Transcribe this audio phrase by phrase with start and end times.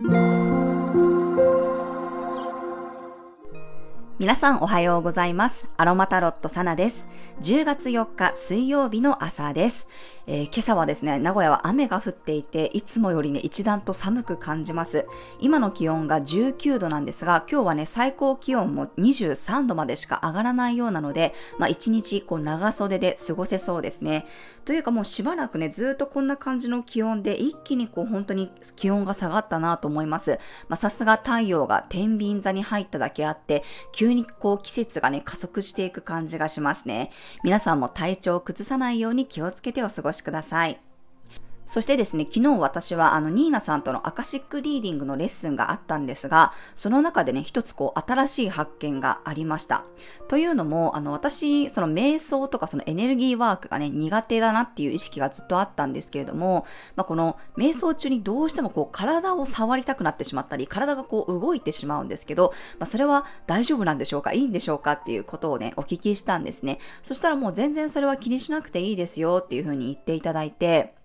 [0.00, 0.14] 皆
[4.36, 5.66] さんおはようございます。
[5.76, 7.04] アロマタロットサナです。
[7.40, 9.88] 10月4日水曜日の朝です。
[10.30, 15.06] えー、今朝はですね、名古屋は雨が降っていて、いつもよりね、一段と寒く感じます。
[15.40, 24.26] 今の気温が19度なんですが、今日はね、最高気温も23度までしか上がらないようなので、まあ一日こう長袖で過ごせそうですね。
[24.66, 30.38] というかもうしばらくね、ずっとこんな感じの気温で、一気にこう本当に気温が下がったなと思います。
[30.68, 37.12] まあさすが太陽が天秤座に入っただけあって、急にこう季節がね、加速していく感じがしますね。
[37.44, 40.87] 皆さんも体調を崩さないように気をつけてお過ごししください。
[41.68, 49.84] そしてですね、昨日私はあのニーナさんとのアカシックリーディングのレッスンがあったんですが、その中でね、一つこう新しい発見がありました。
[50.28, 64.32] というのも、あの私、その瞑想とかそのエネルギーワークがね、苦手だなっていう意識がずっとあったんですけれども、まあ、この瞑想中にどうしてもこう体を触りたくなってしまったり、体がこう動いてしまうんですけど、まあ、それは大丈夫なんでしょうか？
[64.32, 66.78] いいんでしょうかっていうことをね、お聞きしたんですね。
[67.02, 70.96] そしたらもう全然それは気にしなくていいですよっていうふうに言っていただいて、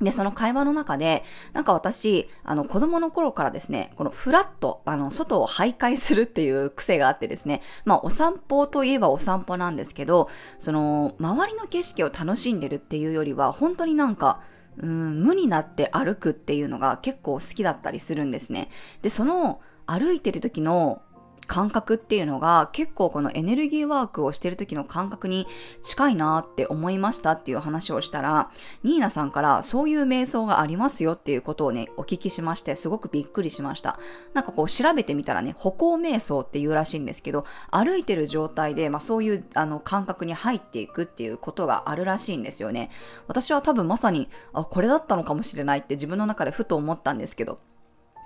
[0.00, 14.40] で、その会話の中で、なんか私、あの、子供の頃からですね、このフラット、あの、外を徘徊するっていう癖があってですね、まあ、お散歩といえばお散歩なんですけど、その、周りの景色を楽しんでるっていうよりは、本当になんか、
[14.78, 18.68] うん、無になって歩くっていうのが結構好きだったりするんですね。
[19.00, 21.00] で、その、歩いてる時の
[21.46, 25.46] 感覚っていうのが結構このエネルギーワークをしてる時の感覚に
[25.82, 28.50] 近いなって思いましたっていう話をしたら、
[28.82, 33.98] ニーナさんからそういう瞑想がありますよっていうことをね、お聞きしまして、すごくびっくりしました。
[34.34, 42.90] なんかこう調べてみたらね、歩行瞑想っていうらしいんですけど、歩いてる状態で、まあそういうあの感覚に入っていくっていうことがあるらしいんですよね。
[43.28, 47.58] 私は多分まさに、あ、これだったのかもしれないって自分の中でふと思ったんですけど、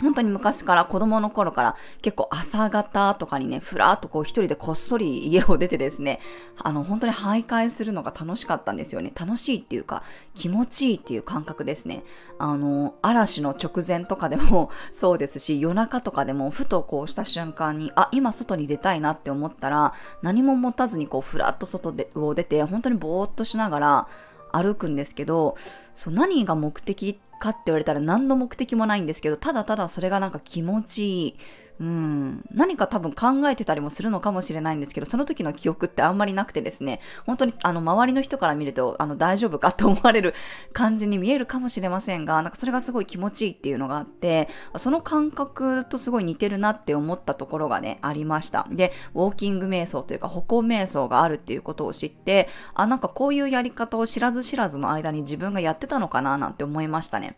[0.01, 6.21] 本当に昔から子供の頃から結構朝方とかにね、ふらっとこう一人でこっそり家を出てですね、
[6.59, 9.13] あの本当に徘徊するのが楽しかったんですよね。
[9.19, 10.03] 楽しいっていうか
[10.35, 12.05] 気持ちいいっていう感覚ですね。
[12.39, 24.09] あの、嵐の直前とかでも そうですし、夜中とかでもふとこうした瞬間に、あ、今外に出たいなって思ったら、何も持たずにこうふらっと外でを出て、本当にぼーっとしながら
[24.53, 25.57] 歩くんですけど、
[25.95, 31.35] そう何が目的ってかって言われたら何の目的もないんですけど、ただただそれがなんか気持ちいい。
[31.81, 40.35] うん、何か多分考えてたりもするのかもしれないんですけど、その時の記憶ってあんまりなくてですね、本当にあの周りの人から見ると、あの大丈夫かと思われる
[40.75, 48.67] 感じに見えるかもしれませんが、なんかそれがすごい気持ちいいっていうのがあって、その感覚とすごい似てるなって思ったところがね、ありました。
[48.71, 57.30] で、ウォーキング瞑想というか歩行瞑想があるっていうことを知って、あ、なんかこういうやり方を知らず知らずの間に自分がやってたのかななんて思いましたね。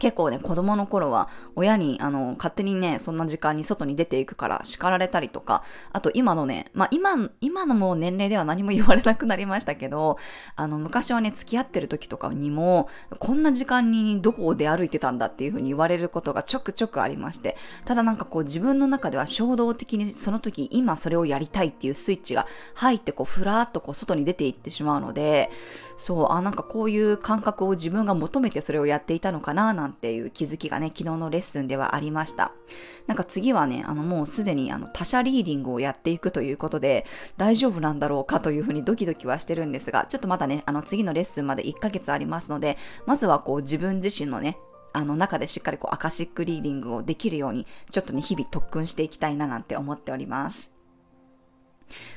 [0.00, 5.62] 結構ね、子供の頃は親にあの勝手にね、そんな時間に外に出ていくから叱られたりとか、
[5.92, 10.18] あと今のね、まあ今、今のもう年齢では何も言われなくなりましたけど、
[10.56, 12.88] あの昔はね、付き合ってる時とかにも、
[13.20, 25.50] こんな時間にどこを出歩いてたんだっていう風に言われることがちょくちょくありまして、ただなんかこう自分の中では衝動的にその時今それをやりたいっていうスイッチが入ってこうふらーっとこう外に出ていってしまうので、
[25.96, 32.52] そう、あ、なんかこういう感覚を自分が求めてそれをやっていたのかななんていう気づきがね、昨日のレッスンではありました。
[33.06, 37.04] なんか次はね、あのもうすでにあの他者リーディングをやっていくということで、
[37.36, 44.56] 大丈夫なんだろうかというふうにドキドキはしてるんですが、ちょっとまだね、あの次のレッスンまで1ヶ月ありますので、まずはこう自分自身のね、
[44.94, 50.72] あの中でしっかりこうアカシックリーディングをできるように、ちょっとね、日々特訓していきたいななんて思っております。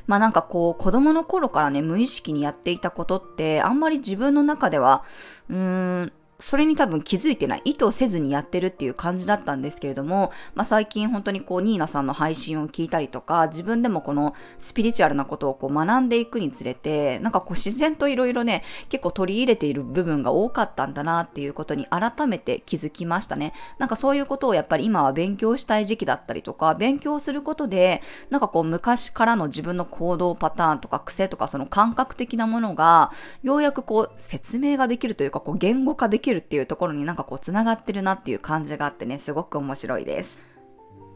[0.06, 5.04] まあなんかこう子供の頃からね無意識にやっていたことってあんまり自分の中では
[5.50, 23.54] うーんそれに多分気づいてない、意図せずにやってるっていう感じだったんですけれども、まあ、最近本当にこう、ニーナさんの配信を聞いたりとか、自分でもこのスピリチュアルなことをこう学んでいくにつれて、なんかこう自然といろいろね、結構取り入れている部分が多かったんだなっていうことに改めて気づきましたね。
[23.80, 33.12] なんかそういうことをやっぱり今は勉強したい時期だったりとか、勉強することで、なんかこう昔からの自分の行動パターンとか癖とかその感覚的なものが、
[33.42, 40.40] ようやくこう説明ができるというか、こう言語化できるきるっていうところになんかこう繋がってるなっていう感じがあってね、すごく面白いです。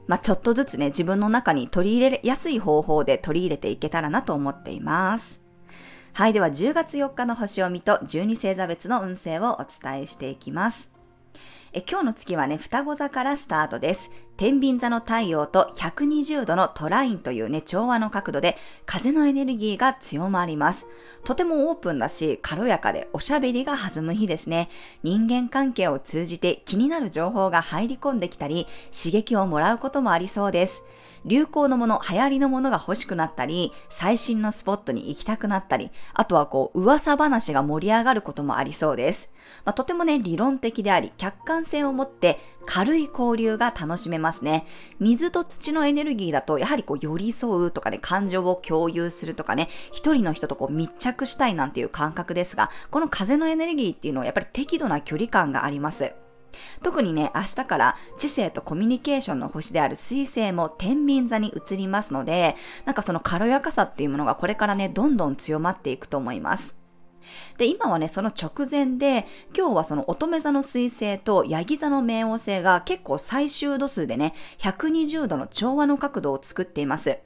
[0.07, 5.41] まあ、ちょっとずつね、自分の中に取り入れやすい方法で取り入れていけたらなと思っています。
[6.13, 10.90] はい、では10月4日の星を見と12星座別の運勢をお伝えしていきます。
[11.73, 14.11] え今日の月はね、双子座からスタートです。
[14.35, 20.85] 天秤座の太陽と120度のトラインというね、調和の角度で風のエネルギーが強まります。
[21.23, 24.69] とてもオープンだし、軽やかでおしゃべりが弾む日ですね。
[25.01, 30.83] 人間関係を通じて気になる情報が入り込んできたり、刺激をもらうこともありそうです。
[31.25, 39.29] 流行のもの、流行りのものが欲しくなったり、最新のスポットに行きたくなったり、あとはこう、噂話が盛り上がることもありそうです。
[39.65, 44.65] まあ、とてもね、理論的であり、客観性を持って軽い交流が楽しめますね。
[44.99, 56.13] 水と土のエネルギーだと、やはりこう、寄り添うとかね、感情を共有するとかね、一人の人とこう、密着したいなんていう感覚ですが、この風のエネルギーっていうのはやっぱり適度な距離感があります。
[56.83, 62.55] 特にね、明日から知性とコミュニケーションの星である水星も天秤座に移りますので、
[62.85, 66.77] なんかその軽やかさっていうものがこれからね、どんどん強まっていくと思います。
[67.57, 77.19] で、今はね、その直前で、今日はその乙女座の水星とヤギ座の冥王星が結構最終度数でね、120度の調和の角度を作っています。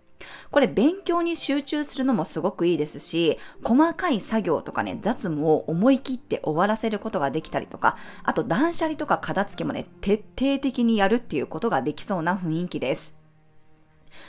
[0.51, 13.15] これ勉強に集中するのもすごくいいですし、細かい作業とかね、雑務を思い切って終わらせることができたりとか、あと断捨離とか片付けもね、徹底的にやるっていうことができそうな雰囲気です。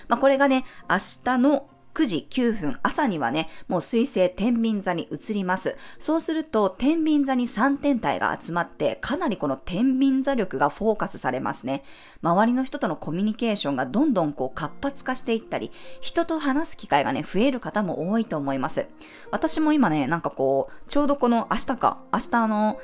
[0.09, 5.79] まあ、これがね、明日の9時9分、朝にはね、もう水星天秤座に移ります。
[5.99, 11.85] そうすると、天秤座に3天体が集まって、かなりこの天秤座力がフォーカスされますね。
[12.21, 15.73] 周りの人とのコミュニケーションがどんどんこう活発化していったり、
[16.03, 18.89] 人と話す機会がね、増える方も多いと思います。
[19.31, 22.79] 私も今ね、なんかこう、ちょうどこの明日か、明日あの、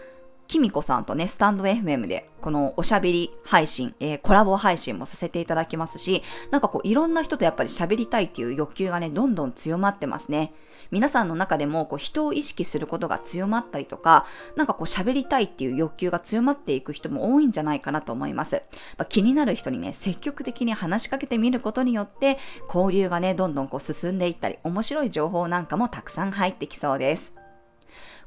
[0.46, 10.52] きみこさんとね、スタンド FM で、このおしゃべり配信、えー、コラボ配信もさせていただきますし、なんかこう、いろんな人とやっぱり喋りたいっていう欲求がね、どんどん強まってますね。
[10.90, 18.62] 皆さんの中でも、こう、人を意識することが強まったりとか、なんかこう、喋りたいっていう欲求が強まっていく人も多いんじゃないかなと思います。
[18.98, 27.41] まあ、気になる人にね、積極的に話しかけてみることによって、交流がね、どんどんこう、進んでいったり、面白い情報なんかもたくさん入ってきそうです。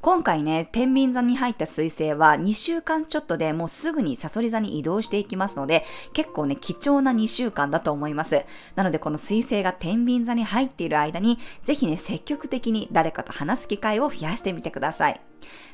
[0.06, 8.46] 今回ね、天秤座に入った彗星は2週間ちょっとでもうすぐにサソリ座に移動していきますので、結構ね、貴重な2週間だと思います。
[8.76, 15.20] なのでこの水星が天秤座に入っている間に、ぜひね、積極的に誰かと話す機会を増やしてみてください。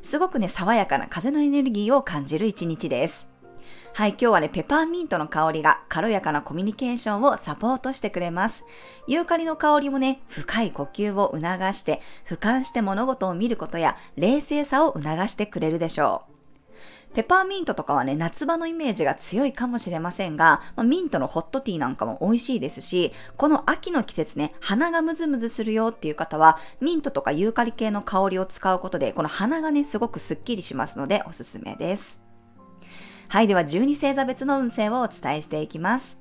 [0.01, 3.30] すごくね、爽やかな風のエネルギーを感じる一日です。
[3.93, 8.63] はい、今日はね、ペパーミントの香りが軽やかなコミュニケーションをサポートしてくれます。
[9.05, 11.43] ユーカリの香りもね、深い呼吸を促
[11.73, 17.15] して、俯瞰して物事を見ることや冷静さを促してくれるでしょう。
[17.15, 32.20] ペパーミントとかはね、夏場のイメージが強いかもしれませんが、ま、ミントのホットティーなんかも美味しいですし、この秋の季節ね、鼻がムズムズするよっていう方は、ミントとかユーカリ系の香りを使うことで、この鼻がね、すごくスッキリしますのでおすすめです。
[33.31, 36.19] はい、では12星座別の運勢をお伝えしていきます。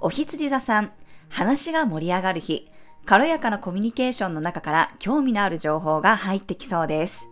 [0.00, 0.92] お羊座さん、
[1.28, 2.70] 話が盛り上がる日、
[3.04, 7.26] 軽やかなコミュニケーションの中から興味のある情報が入ってきそうです。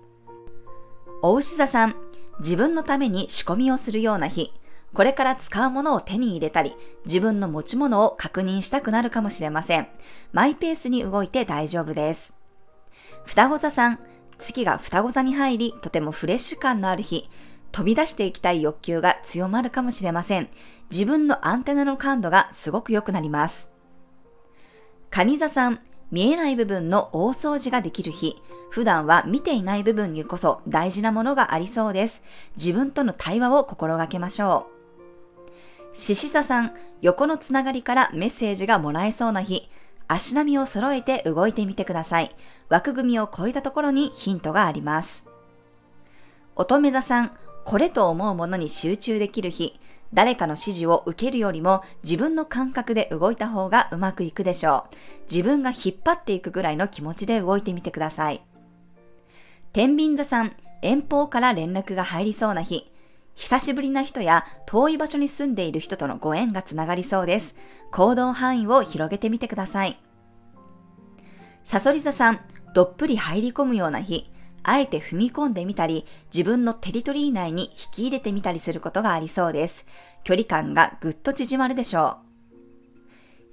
[1.23, 1.94] お牛座さん、
[2.41, 4.52] 自分のために仕込みをするような日、
[4.93, 6.75] これから使うものを手に入れたり、
[7.06, 9.88] 自分の持ち物を確認したくなるかもしれません。
[10.35, 12.35] マイペースに動いて大丈夫です。
[13.25, 13.99] 双子座さん、
[14.38, 17.31] 月が双子座に入り、とてもフレッシュ感のある日、
[17.72, 20.49] 飛び出していきたい欲求が強まるかもしれません。
[20.90, 23.70] 自分のアンテナの感度がすごく良くなります。
[25.11, 25.81] 蟹座さん、
[26.11, 28.43] 見えない部分の大掃除ができる日。
[28.70, 32.22] 普段は見ていない部分にこそ大事なものがありそうです。
[32.56, 34.66] 自分との対話を心がけましょ
[35.94, 35.96] う。
[35.96, 39.68] 獅子座さん、横のつながりからメッセージがもらえそうな日。
[40.06, 42.35] 足並みを揃えて動いてみてください。
[42.68, 45.25] 枠組みを超えたところにヒントがあります。
[46.56, 47.33] 乙女座さん、
[47.64, 49.79] これと思うものに集中できる日、
[50.12, 54.97] 誰かの指示を受けるよりも自分の感覚で動いた方がうまくいくでしょう。
[55.31, 58.43] 自分が引っ張っていくぐらいの気持ちで動いてみてください。
[59.73, 62.90] 天秤座さん、遠方から連絡が入りそうな日、
[63.37, 67.55] 久しぶりな人や遠い場所に住んでいる人とのご縁がつながりそうです。
[67.93, 70.00] 行動範囲を広げてみてください。
[71.64, 72.40] サソリ座さん、
[72.75, 74.31] どっぷり入り込むような日、
[74.62, 79.87] あえて踏み込んでみたり、自分のテリトリー内に引き入れてみたりすることがありそうです。
[80.25, 82.31] 距離感がぐっと縮まるでしょう。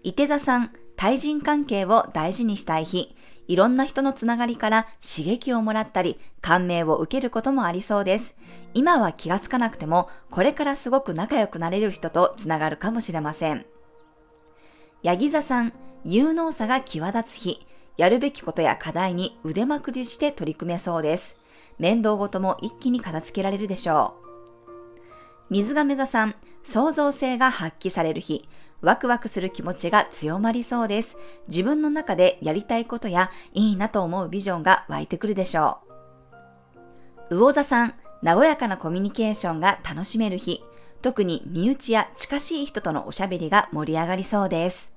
[0.03, 3.15] 伊手座さん、対人関係を大事にしたい日、
[3.47, 8.35] いろんな人のつながりから刺激をもらったり、感銘を受けることもありそうです。
[8.73, 13.65] 今は気がつかなくても、これからすごく仲良くなれる人とつながるかもしれません。
[15.03, 15.73] ヤギ座さん、
[16.03, 17.66] 有能さが際立つ日、
[17.97, 21.35] やるべきことや課題に腕まくりして取り組めそうです。
[21.79, 24.27] 面倒ごとも一気に片付けられるでしょう。
[25.49, 28.47] 水亀座さん、創造性が発揮される日。
[28.81, 31.17] ワクワクする気持ちが強まりそうです。
[31.47, 35.79] 自分の中でやりたいことやいいなと思うビジョンが湧いてくるでしょ
[37.29, 37.35] う。
[37.35, 40.63] 魚座さん、和やかなコミュニケーションが楽しめる日。
[41.01, 44.96] 特に身内や近しい人とのおしゃべりが盛り上がりそうです。